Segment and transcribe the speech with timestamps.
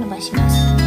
[0.00, 0.79] 伸ばします。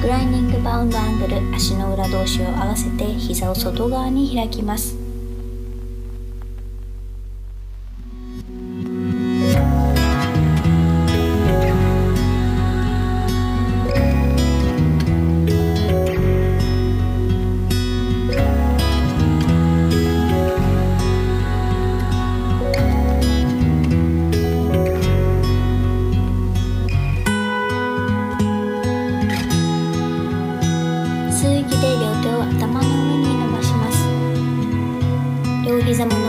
[0.00, 5.07] グライニングバウンドアングル足の裏同士を合わせて膝を外側に開きます。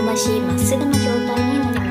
[0.09, 1.88] ましいまっすぐの状態になります。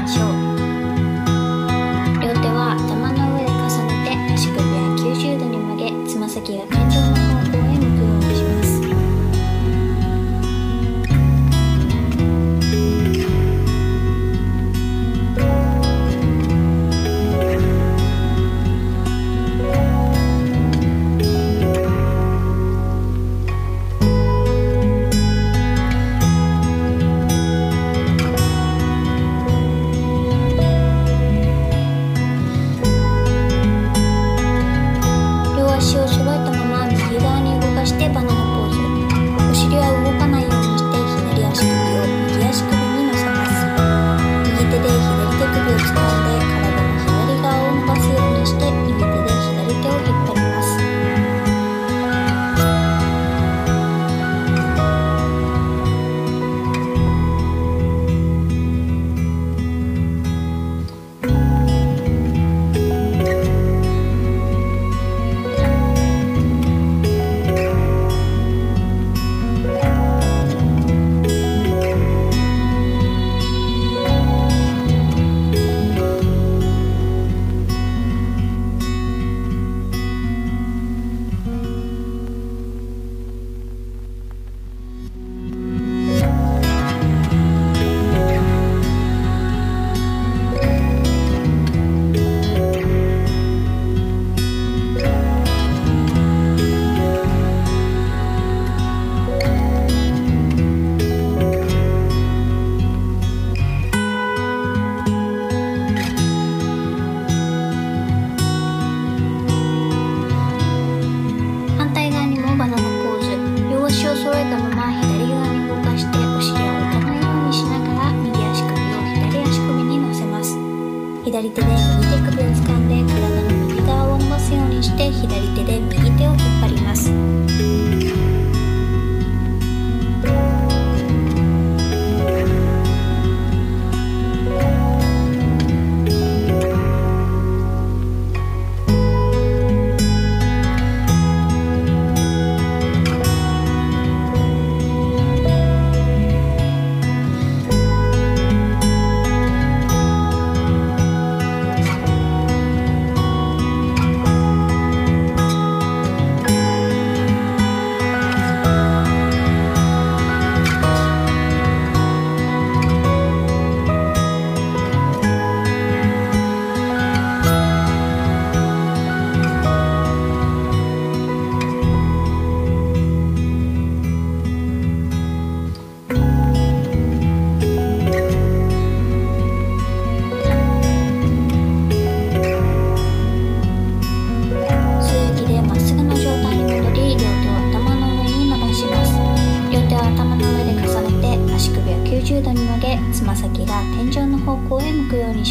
[121.59, 127.38] 手で右手首を掴んで体の右側を伸ばすようにして左手で右手を引っ張ります。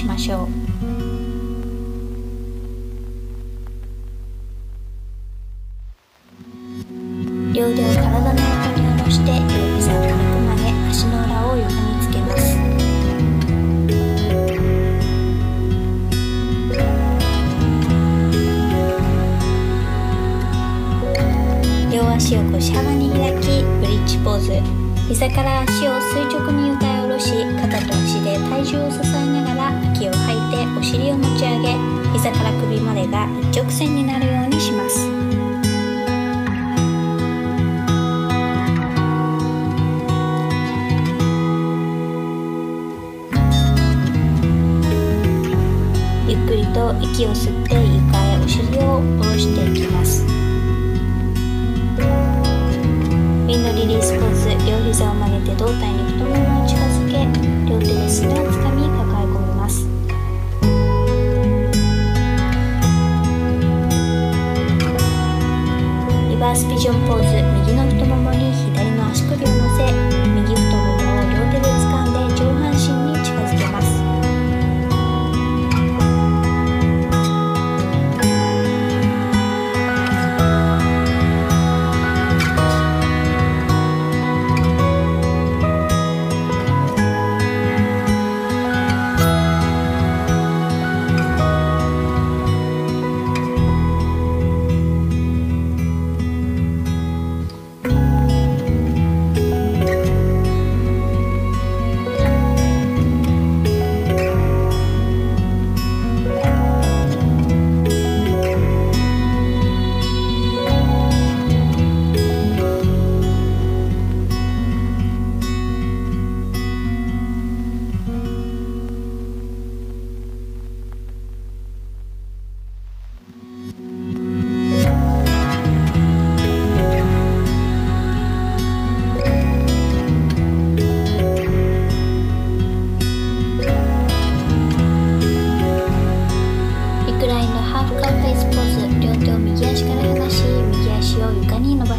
[0.07, 0.47] ましょ
[0.83, 0.96] う。
[25.07, 27.31] 膝から足を垂直に床へ下ろし
[27.61, 31.75] 肩と足で体重を支えながら息を吐いてお尻を持ち上げ
[32.11, 35.07] 膝から首までが一直線になるようにします。
[46.27, 49.26] ゆっくりと息を吸って床へお尻を下ろ
[54.97, 57.13] 膝を曲げて胴体に太ももを近づけ
[57.69, 59.85] 両手ですねをつかみ抱え込みます。
[66.27, 67.56] リバースピジョンポーズ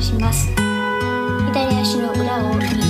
[0.09, 0.49] します。
[1.53, 2.88] 左足の裏を右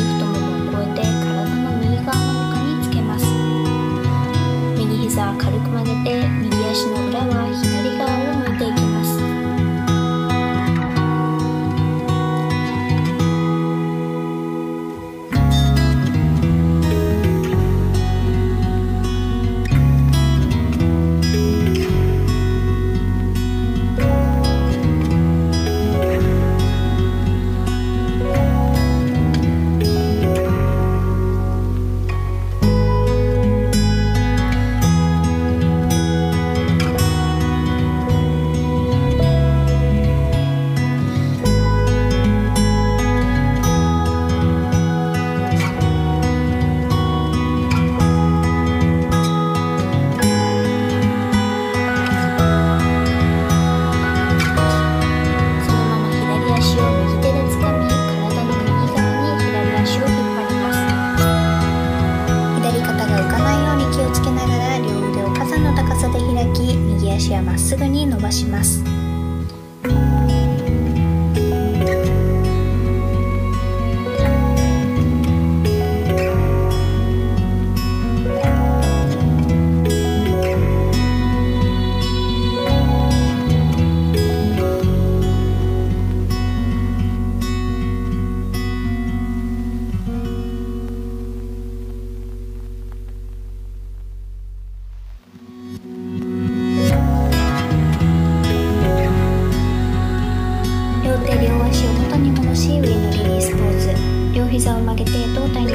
[67.18, 68.97] 足はまっすぐに伸ばします。
[104.58, 105.67] 膝を曲げて胴体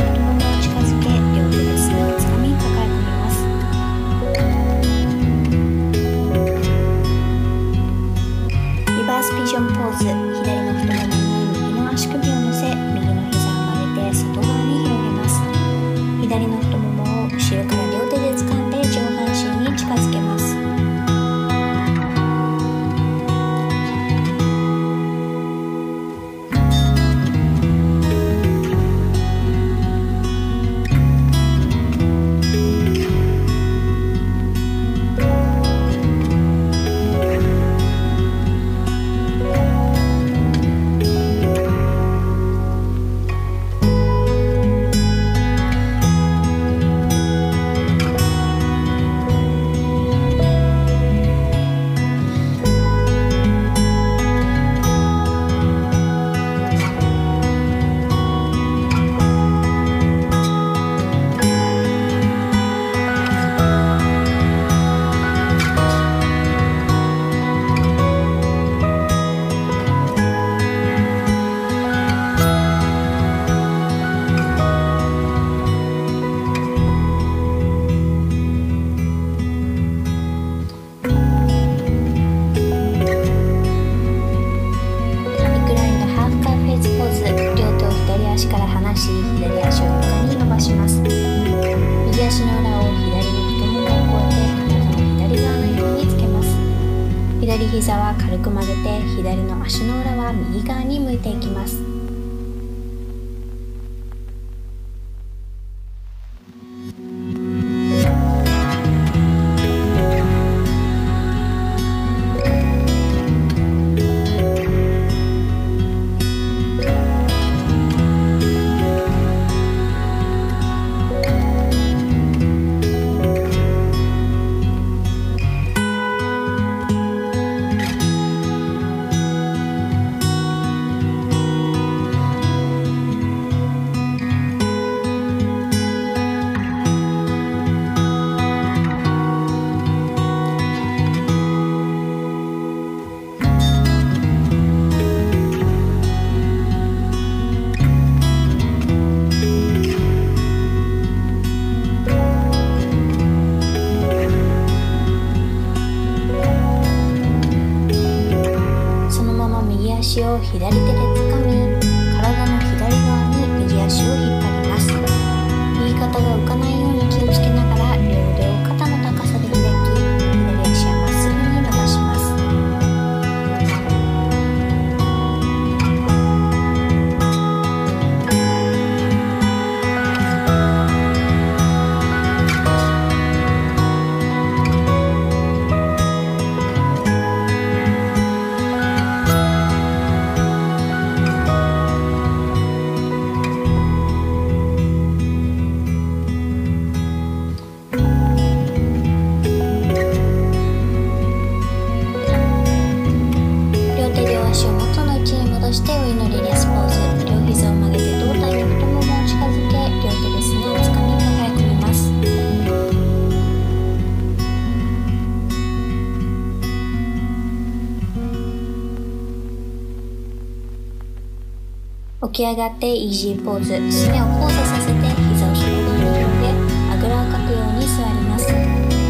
[222.24, 223.66] 起き上がってイージーポーズ。
[223.92, 226.48] すねを交差させて膝を広げる広げ
[226.90, 228.48] あぐらをかくように座ります。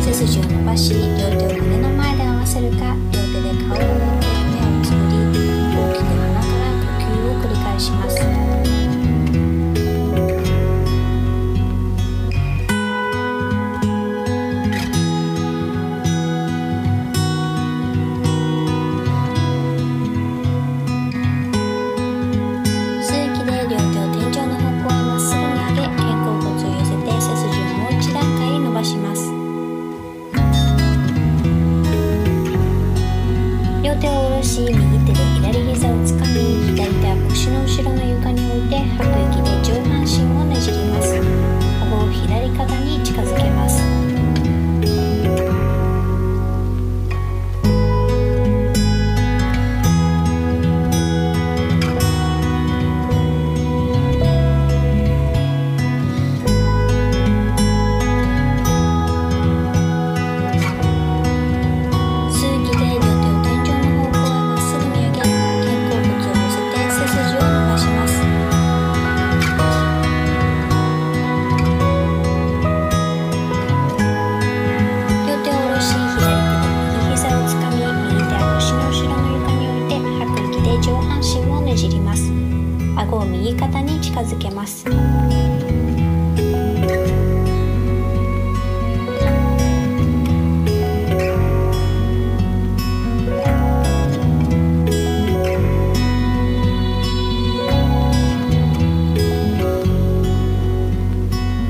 [0.03, 5.13] 背筋を伸ばし両手を胸の前で合わせるか両手で顔を覆って胸を作り
[5.77, 8.52] 大きく鼻から呼吸を繰り返します。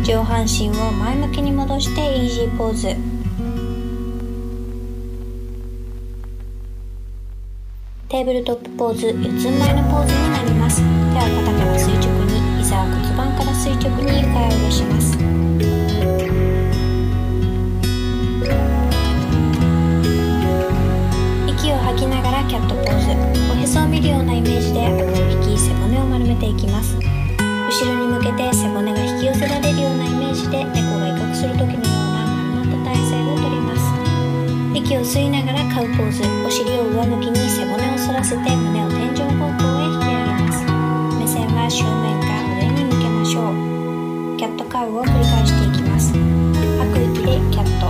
[0.03, 2.87] 上半身を前向きに戻してイージーポーズ。
[8.09, 10.81] テーブルトップポーズ四つん這いのポーズになります。
[10.81, 10.85] 手
[11.17, 15.17] は肩から垂直に膝は骨盤から垂直に床へ下ろします。
[21.47, 23.07] 息を吐きながらキャットポーズ。
[23.53, 25.07] おへそを見るようなイメージで顎を
[25.47, 27.12] 引き背骨を丸めていきます。
[27.73, 32.21] 後ろに向けて背骨が引き寄せられるようなイメージで猫が威嚇する時のような
[32.53, 33.81] 丸まった体勢をとります。
[34.77, 40.61] 息を吸いながらカウポーズお尻を上向きに背骨を反らせて胸を天井方向へ引き上げます。
[41.17, 44.37] 目線は正面か上に向けましょう。
[44.37, 46.13] キャットカウを繰り返していきます。
[46.13, 47.89] 吐く息でキャット。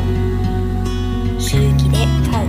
[1.43, 2.42] 吸う息でカウ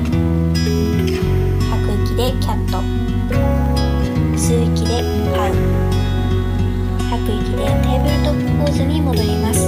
[7.54, 9.66] 吐く息で tabletop ポーズに戻ります。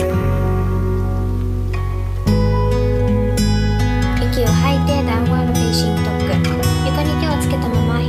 [4.22, 6.32] 息を吐いて downward facing dog
[6.84, 8.00] 床に手をつけたまま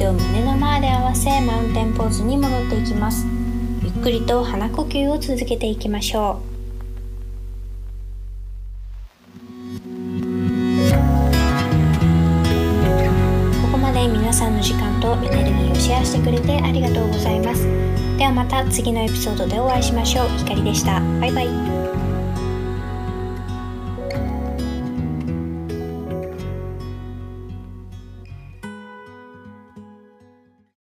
[0.00, 3.26] 手を胸の前で合わせマウンテンポーズに戻っていきます。
[3.82, 6.50] ゆっくりと鼻呼吸を続けていきましょう。
[13.60, 17.66] ここまで皆さんの時間とエネルギーをシェアしてくれてありがとうございます。
[18.16, 20.28] ではまた次のエピソードでお会いしましょう。
[20.38, 21.02] ひかりでした。
[21.20, 21.69] バイバイ。